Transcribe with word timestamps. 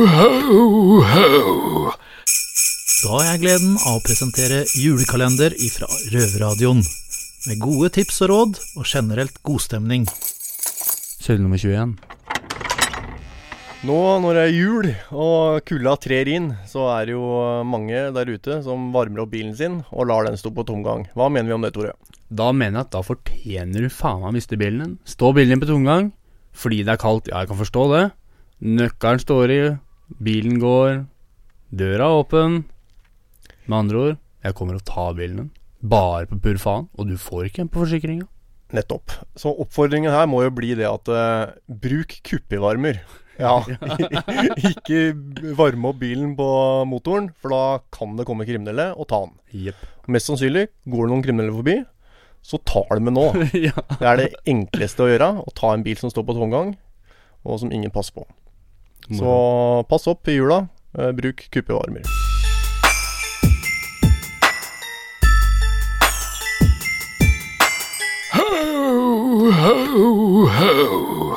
Ho, 0.00 1.02
ho. 1.04 1.90
Da 3.02 3.08
har 3.10 3.24
jeg 3.26 3.40
gleden 3.42 3.74
av 3.84 3.98
å 3.98 4.00
presentere 4.00 4.62
julekalender 4.80 5.52
ifra 5.60 5.84
Røverradioen. 6.14 6.78
Med 7.50 7.58
gode 7.60 7.90
tips 7.98 8.22
og 8.24 8.30
råd, 8.30 8.60
og 8.80 8.86
generelt 8.88 9.36
godstemning. 9.44 10.06
Søyle 11.20 11.42
nummer 11.42 11.60
21. 11.60 11.92
Nå 13.90 13.98
når 14.24 14.38
det 14.38 14.44
er 14.46 14.56
jul 14.56 14.88
og 15.12 15.68
kulda 15.68 15.92
trer 16.00 16.30
inn, 16.32 16.48
så 16.70 16.86
er 16.94 17.10
det 17.10 17.18
jo 17.18 17.26
mange 17.68 18.06
der 18.16 18.32
ute 18.32 18.62
som 18.64 18.88
varmer 18.94 19.26
opp 19.26 19.34
bilen 19.34 19.52
sin 19.58 19.82
og 19.90 20.08
lar 20.08 20.24
den 20.30 20.40
stå 20.40 20.54
på 20.56 20.64
tomgang. 20.70 21.10
Hva 21.12 21.28
mener 21.28 21.52
vi 21.52 21.58
om 21.58 21.66
det, 21.68 21.74
Tore? 21.76 21.92
Da 22.32 22.48
mener 22.56 22.78
jeg 22.78 22.88
at 22.88 22.96
da 22.96 23.04
fortjener 23.04 23.84
du 23.84 23.92
faen 23.92 24.24
meg 24.24 24.32
å 24.32 24.36
miste 24.38 24.56
bilen 24.56 24.80
din. 24.80 24.96
Stå 25.04 25.34
bilen 25.36 25.52
din 25.58 25.60
på 25.60 25.68
tomgang 25.68 26.08
fordi 26.56 26.80
det 26.88 26.96
er 26.96 27.04
kaldt. 27.04 27.28
Ja, 27.28 27.44
jeg 27.44 27.52
kan 27.52 27.60
forstå 27.60 27.86
det. 27.92 28.02
Nøkkelen 28.60 29.22
står 29.22 29.52
i, 29.54 29.60
bilen 30.18 30.58
går, 30.62 31.04
døra 31.70 32.08
er 32.08 32.18
åpen. 32.24 32.60
Med 33.66 33.78
andre 33.78 34.02
ord, 34.02 34.20
jeg 34.42 34.56
kommer 34.58 34.78
og 34.80 34.84
tar 34.88 35.16
bilen 35.18 35.44
din. 35.44 35.50
Bare 35.80 36.26
på 36.28 36.40
pur 36.42 36.58
faen. 36.60 36.88
Og 36.98 37.08
du 37.08 37.16
får 37.20 37.48
ikke 37.48 37.64
en 37.64 37.72
på 37.72 37.84
forsikringa. 37.84 38.26
Nettopp. 38.76 39.14
Så 39.38 39.50
oppfordringen 39.50 40.12
her 40.12 40.28
må 40.30 40.44
jo 40.44 40.52
bli 40.54 40.74
det 40.78 40.86
at 40.86 41.10
uh, 41.10 41.52
bruk 41.66 42.14
kuppevarmer. 42.26 43.00
Ja. 43.40 43.56
ikke 44.70 45.14
varme 45.56 45.90
opp 45.90 46.00
bilen 46.02 46.34
på 46.38 46.50
motoren, 46.88 47.30
for 47.40 47.54
da 47.54 47.62
kan 47.94 48.18
det 48.18 48.26
komme 48.28 48.46
kriminelle 48.48 48.90
og 48.92 49.08
ta 49.10 49.24
den. 49.24 49.38
Yep. 49.66 49.86
Mest 50.12 50.30
sannsynlig 50.30 50.68
går 50.90 51.06
det 51.06 51.12
noen 51.14 51.24
kriminelle 51.24 51.56
forbi, 51.56 51.78
så 52.44 52.60
tar 52.68 52.92
de 52.92 53.06
med 53.08 53.16
nå. 53.16 53.26
ja. 53.68 53.86
Det 53.96 54.10
er 54.12 54.20
det 54.20 54.28
enkleste 54.50 55.06
å 55.06 55.10
gjøre. 55.10 55.32
Å 55.40 55.56
ta 55.56 55.72
en 55.74 55.86
bil 55.86 55.98
som 56.00 56.12
står 56.12 56.28
på 56.28 56.36
tomgang, 56.36 56.74
og 57.46 57.62
som 57.62 57.72
ingen 57.72 57.92
passer 57.94 58.20
på. 58.20 58.28
Så 59.18 59.84
pass 59.88 60.06
opp 60.06 60.28
i 60.28 60.32
jula. 60.32 60.68
Eh, 60.98 61.12
bruk 61.12 61.48
kuppevarmer. 61.50 62.02
Ho, 68.32 69.50
ho, 69.50 70.46
ho. 70.46 71.29